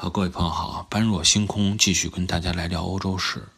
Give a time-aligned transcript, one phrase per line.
[0.00, 3.48] 好，各位朋友好，般若星空继续跟大家来聊欧洲史。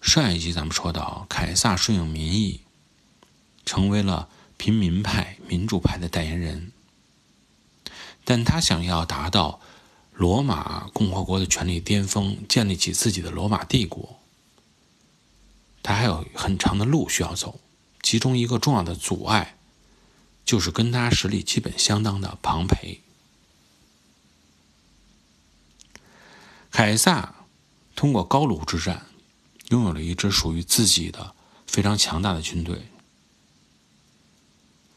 [0.00, 2.62] 上一集咱们说到，凯撒顺应民意，
[3.64, 6.72] 成为了平民派、民主派的代言人，
[8.24, 9.60] 但他想要达到
[10.12, 14.18] 罗马共和国的权力巅峰，建立起自己的罗马帝国，
[15.84, 17.60] 他还有很长的路需要走。
[18.02, 19.54] 其中一个重要的阻碍，
[20.44, 23.02] 就是跟他实力基本相当的庞培。
[26.76, 27.32] 凯撒
[27.94, 29.06] 通过高卢之战，
[29.68, 31.32] 拥有了一支属于自己的
[31.68, 32.88] 非常强大的军队，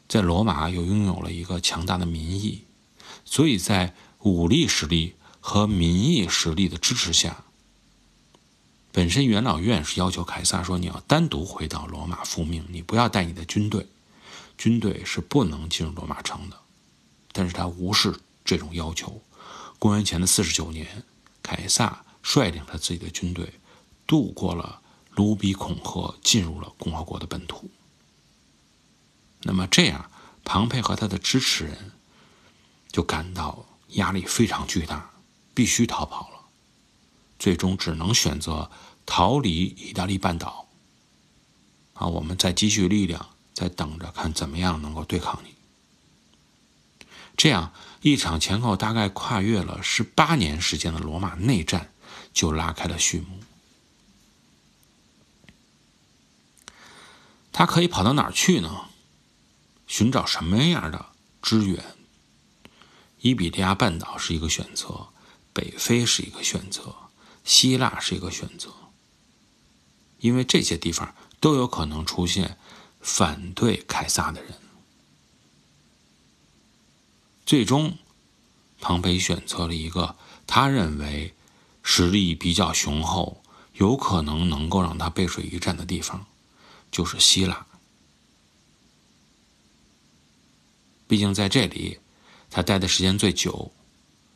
[0.08, 2.64] 在罗马又拥有了一个强大的民意，
[3.24, 7.44] 所以在武力实力和民意实力的支持下，
[8.90, 13.86] 本身元老院是要求凯撒说：“你要单独回到罗马复命，你不要带你的军队，
[14.56, 16.58] 军队是不能进入罗马城的。”
[17.30, 19.22] 但是他无视这种要求。
[19.78, 21.04] 公元前的四十九年。
[21.48, 23.54] 凯撒率领着自己的军队
[24.06, 24.82] 渡过了
[25.12, 27.70] 卢比孔河，进入了共和国的本土。
[29.44, 30.10] 那么这样，
[30.44, 31.92] 庞培和他的支持人
[32.92, 35.10] 就感到压力非常巨大，
[35.54, 36.36] 必须逃跑了。
[37.38, 38.70] 最终只能选择
[39.06, 40.68] 逃离意大利半岛。
[41.94, 45.54] 啊，我们再积蓄力量，再等着看怎么样能够对抗你。
[47.38, 47.72] 这样
[48.02, 51.92] 一场前后大概跨越了十八年时间的罗马内战
[52.34, 53.38] 就拉开了序幕。
[57.52, 58.86] 他可以跑到哪儿去呢？
[59.86, 61.06] 寻找什么样的
[61.40, 61.82] 支援？
[63.20, 65.08] 伊比利亚半岛是一个选择，
[65.52, 66.94] 北非是一个选择，
[67.44, 68.72] 希腊是一个选择。
[70.18, 72.58] 因为这些地方都有可能出现
[73.00, 74.54] 反对凯撒的人。
[77.48, 77.96] 最终，
[78.78, 80.16] 庞培选择了一个
[80.46, 81.32] 他认为
[81.82, 86.26] 实力比较雄厚、有可能能够让他背水一战的地方，
[86.92, 87.66] 就是希腊。
[91.06, 92.00] 毕竟在这里，
[92.50, 93.72] 他待的时间最久，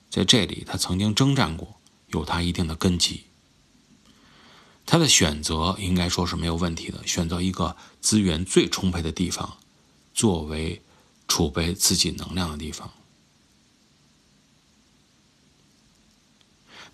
[0.09, 3.25] 在这里他曾经征战过，有他一定的根基。
[4.87, 9.59] 他的选择应该说是没有问题的，选择一个资源最充沛的地方，
[10.15, 10.81] 作为
[11.29, 12.91] 储备自己能量的地方。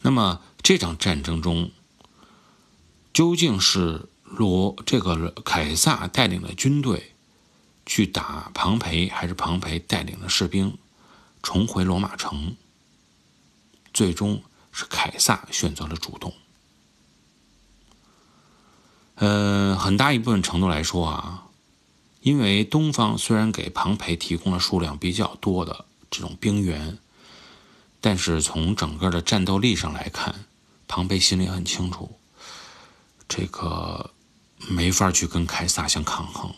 [0.01, 1.71] 那么这场战争中，
[3.13, 7.15] 究竟是罗这个凯撒带领的军队
[7.85, 10.79] 去打庞培，还是庞培带领的士兵
[11.43, 12.55] 重回罗马城？
[13.93, 16.33] 最终是凯撒选择了主动。
[19.17, 21.49] 呃，很大一部分程度来说啊，
[22.21, 26.99] 因为东方虽然给庞培提供了数量比较多的这种兵源。
[28.01, 30.47] 但是从整个的战斗力上来看，
[30.87, 32.19] 庞培心里很清楚，
[33.29, 34.13] 这个
[34.69, 36.55] 没法去跟凯撒相抗衡。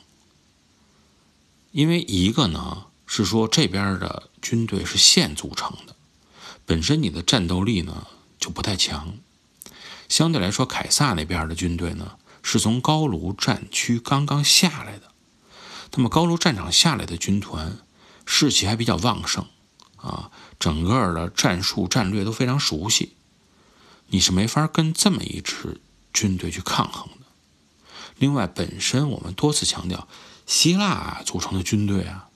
[1.73, 5.97] 因为一个呢是说这边的军队是县组成的，
[6.67, 8.07] 本身你的战斗力呢
[8.39, 9.15] 就不太强。
[10.09, 15.13] 相对来说，凯撒那边的军队呢是从高卢战区刚刚下来的，
[15.93, 17.79] 那么高卢战场下来的军团
[18.27, 19.47] 士气还比较旺盛。
[20.61, 23.15] 整个的战术战略都非常熟悉，
[24.09, 25.81] 你是没法跟这么一支
[26.13, 27.27] 军队去抗衡的。
[28.19, 30.07] 另外，本身我们多次强调，
[30.47, 32.29] 希腊组成的军队啊，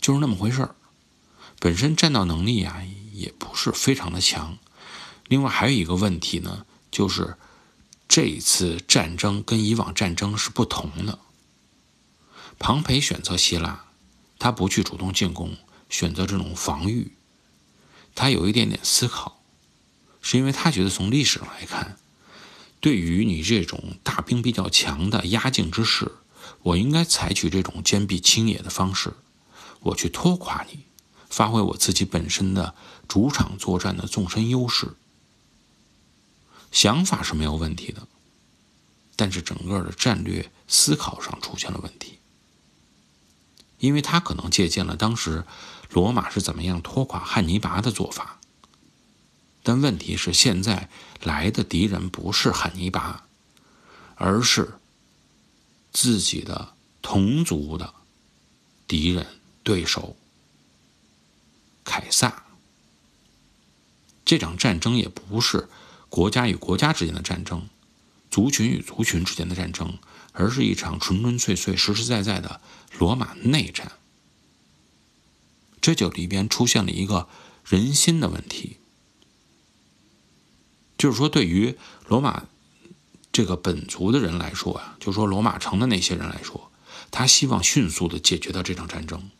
[0.00, 0.74] 就是那么回事儿，
[1.60, 4.58] 本身战斗能力啊也不是非常的强。
[5.28, 7.36] 另外还有一个问题呢，就是
[8.08, 11.20] 这一次战争跟以往战争是不同的。
[12.58, 13.84] 庞培选择希腊，
[14.38, 15.56] 他不去主动进攻。
[15.88, 17.12] 选择这种防御，
[18.16, 19.40] 他有一点点思考，
[20.22, 21.98] 是因为他觉得从历史上来看，
[22.80, 26.10] 对于你这种大兵比较强的压境之势，
[26.62, 29.12] 我应该采取这种坚壁清野的方式，
[29.80, 30.84] 我去拖垮你，
[31.28, 32.74] 发挥我自己本身的
[33.06, 34.96] 主场作战的纵深优势。
[36.72, 38.08] 想法是没有问题的，
[39.14, 42.18] 但是整个的战略思考上出现了问题，
[43.78, 45.44] 因为他可能借鉴了当时。
[45.90, 48.40] 罗马是怎么样拖垮汉尼拔的做法？
[49.62, 50.88] 但问题是，现在
[51.22, 53.26] 来的敌人不是汉尼拔，
[54.14, 54.74] 而是
[55.92, 57.94] 自己的同族的
[58.86, 59.26] 敌人、
[59.64, 60.16] 对手
[61.84, 62.44] 凯撒。
[64.24, 65.68] 这场战争也不是
[66.08, 67.68] 国家与国家之间的战争，
[68.30, 69.98] 族群与族群之间的战争，
[70.32, 72.60] 而是一场纯纯粹粹、实实在在的
[72.98, 73.92] 罗马内战。
[75.86, 77.28] 这就里边出现了一个
[77.64, 78.78] 人心的问题，
[80.98, 81.76] 就是说，对于
[82.08, 82.46] 罗马
[83.30, 86.72] 这个本族的人来说啊，就说罗马城的那些人来说，
[87.12, 89.30] 他希望迅速的解决掉这场战争，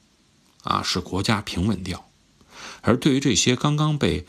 [0.62, 2.08] 啊，使国家平稳掉。
[2.82, 4.24] 而对于这些刚刚被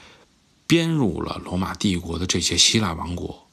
[0.66, 3.48] 编入了罗马帝国的这些希腊王国，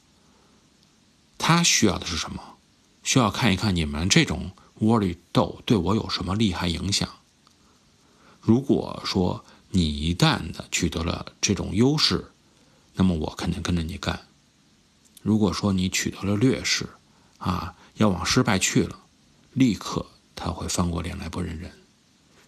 [1.37, 2.57] 他需要的是什么？
[3.03, 7.07] 需要看一看你们这种窝里斗对我有什么利害影响。
[8.45, 12.31] 如果说你一旦的取得了这种优势，
[12.95, 14.27] 那么我肯定跟着你干。
[15.23, 16.87] 如果说你取得了劣势，
[17.39, 19.01] 啊，要往失败去了，
[19.55, 20.05] 立刻
[20.37, 21.73] 他会翻过脸来不认人。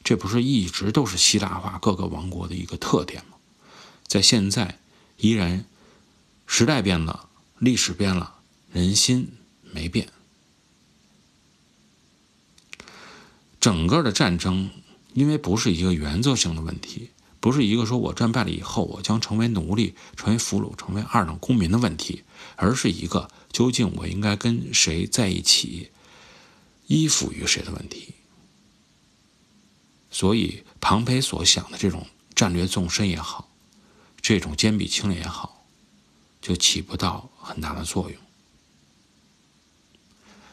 [0.04, 3.38] 这不是一直都是希腊化各个王国的一个特点吗？
[4.06, 4.78] 在现在
[5.16, 5.64] 依然，
[6.46, 8.34] 时代变了，历史变了，
[8.70, 9.32] 人心
[9.62, 10.08] 没变。
[13.58, 14.70] 整个的战争，
[15.16, 17.08] 因为不是一个原则性的问题，
[17.40, 22.22] 不是一个说我战败了以后我将成为奴隶、成为俘虏、成为二等公民的问题，
[22.56, 25.88] 而是一个究竟我应该跟谁在一起，
[26.86, 28.12] 依附于谁的问题。
[30.10, 33.48] 所以，庞培所想的这种战略纵深也好，
[34.20, 35.64] 这种坚壁清野也好，
[36.42, 38.20] 就起不到很大的作用。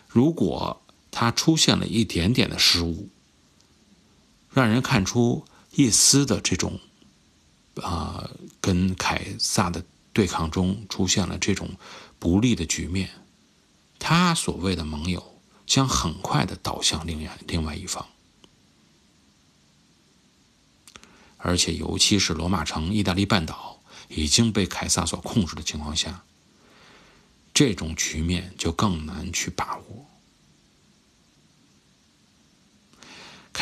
[0.07, 0.81] 如果
[1.11, 3.09] 他出现了一点点的失误，
[4.53, 6.79] 让人看出一丝的这种，
[7.81, 8.29] 啊，
[8.61, 9.83] 跟凯撒的
[10.13, 11.71] 对抗中出现了这种
[12.19, 13.09] 不利的局面，
[13.97, 18.05] 他所谓的盟友将很快的倒向另外另外一方，
[21.37, 26.23] 而且尤其是罗马城、意大利半岛已经被凯撒所控制的情况下，
[27.53, 30.05] 这种局面就更难去把握。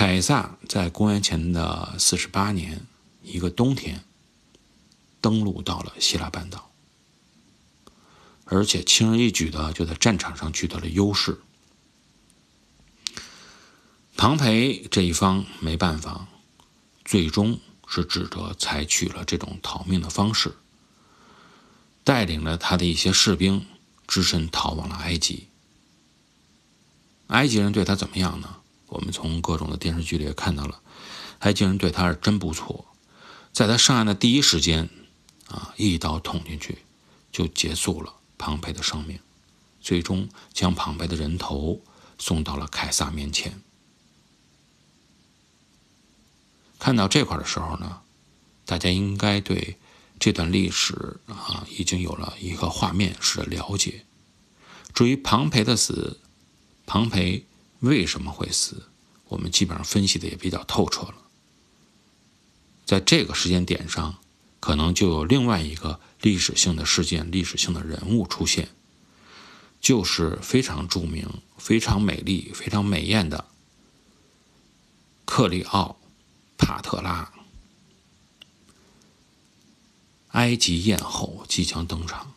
[0.04, 2.88] 凯撒在公元前的四十八年
[3.22, 4.04] 一个冬天，
[5.22, 6.72] 登陆到了希腊半岛，
[8.46, 11.40] 而且轻而易举的就在战场上取得了优势。
[14.18, 16.28] 庞培这一方没办法，
[17.06, 20.56] 最终是只得采取了这种逃命的方式，
[22.04, 23.68] 带领了他的一些士兵，
[24.08, 25.46] 只身逃往了埃及。
[27.28, 28.61] 埃及人对他怎么样呢？
[28.92, 30.82] 我们从各种的电视剧里也看到了，
[31.40, 32.86] 埃及人对他是真不错，
[33.54, 34.90] 在他上岸的第一时间，
[35.48, 36.80] 啊，一刀捅进去，
[37.32, 39.18] 就结束了庞培的生命，
[39.80, 41.82] 最终将庞培的人头
[42.20, 43.62] 送到了凯撒面前。
[46.78, 48.02] 看到这块的时候呢，
[48.66, 49.78] 大家应该对
[50.20, 54.04] 这段历史啊已经有了一个画面式的了解。
[54.94, 56.20] 至于庞培的死，
[56.86, 57.46] 庞培。
[57.82, 58.88] 为什么会死？
[59.28, 61.16] 我们基本上分析的也比较透彻了。
[62.86, 64.18] 在这个时间点上，
[64.60, 68.70] 可能就有另外一个历史性的事件、历史性的人物出现，
[69.80, 73.48] 就是非常著名、非常美丽、非常美艳的
[75.26, 75.98] 克里奥
[76.58, 77.32] 帕特拉，
[80.32, 82.34] 埃及艳后即将登场。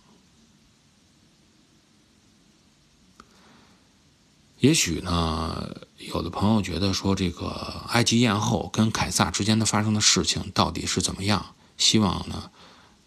[4.60, 11.54] 也许呢，有的朋友觉得说这个埃及艳后跟凯撒之间的发生的事情到底是怎么样？
[11.76, 12.50] 希望呢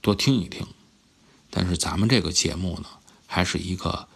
[0.01, 0.67] 多听一听。
[1.49, 2.89] 但是咱们这个节目呢，
[3.25, 4.07] 还是一个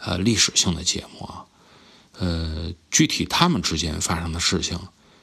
[0.00, 1.46] 呃历史性的节目啊。
[2.18, 4.78] 呃，具体他们之间发生的事情，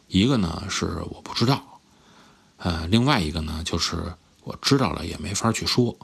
[0.07, 1.79] 一个呢是我不知道，
[2.57, 5.95] 呃，另外一个呢就是我知道了也没法去说。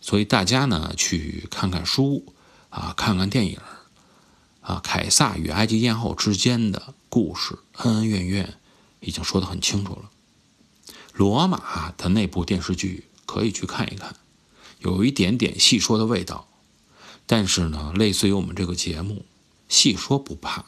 [0.00, 2.32] 所以大家呢去看看书
[2.70, 3.58] 啊，看看电影。
[4.60, 8.54] 啊，凯撒与埃及艳后之间的故事，恩恩怨怨，
[9.00, 10.10] 已经说得很清楚了。
[11.12, 14.16] 罗马的那部电视剧可以去看一看，
[14.78, 16.46] 有一点点细说的味道。
[17.26, 19.24] 但是呢，类似于我们这个节目，
[19.68, 20.64] 细说不怕，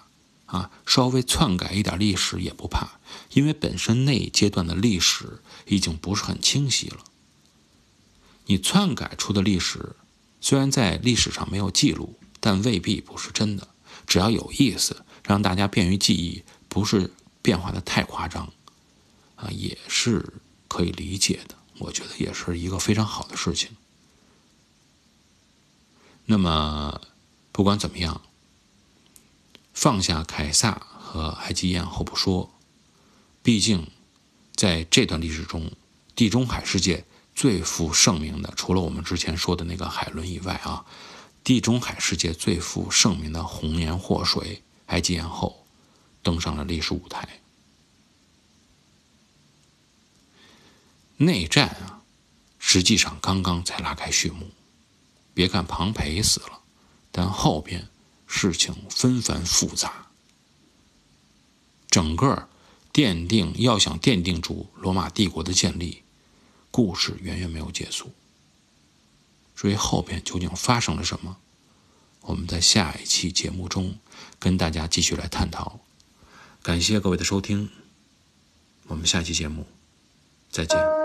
[0.46, 3.00] 啊，稍微篡改一点历史也不怕，
[3.32, 6.98] 因为本身那一阶段的历史已经不是很清晰了。
[8.46, 9.96] 你篡改出的历史，
[10.40, 13.68] 虽然在历史上没有记录，但未必不是真的。
[14.12, 18.52] 只要有意思，让大家便于记忆，不是变化的太夸张，
[19.36, 20.34] 啊，也是
[20.68, 21.54] 可以理解的。
[21.78, 23.70] 我觉得也是一个非常好的事情。
[26.26, 27.00] 那么，
[27.52, 28.20] 不管怎么样，
[29.72, 32.52] 放下凯撒和埃及艳后不说，
[33.42, 33.88] 毕竟
[34.54, 35.72] 在这段历史中，
[36.14, 40.84] 地中海世界最负盛名的，除了我们之前说的那个海伦以外啊。
[41.44, 45.66] 地中海世界最负盛名的红颜祸水埃及艳后
[46.22, 47.28] 登上了历史舞台。
[51.16, 52.02] 内战啊，
[52.58, 54.50] 实际上刚刚才拉开序幕。
[55.34, 56.60] 别看庞培死了，
[57.10, 57.88] 但后边
[58.26, 60.08] 事情纷繁复杂，
[61.88, 62.48] 整个
[62.92, 66.02] 奠定要想奠定住罗马帝国的建立，
[66.70, 68.12] 故事远远没有结束。
[69.54, 71.36] 至于后边究竟发生了什么，
[72.22, 73.98] 我们在下一期节目中
[74.38, 75.80] 跟大家继续来探讨。
[76.62, 77.70] 感谢各位的收听，
[78.86, 79.66] 我们下期节目
[80.50, 81.01] 再见。